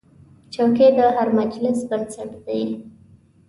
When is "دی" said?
2.45-2.61